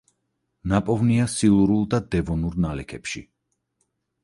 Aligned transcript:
ნაპოვნია 0.71 1.27
სილურულ 1.33 1.85
და 1.93 2.01
დევონურ 2.17 2.59
ნალექებში. 2.67 3.25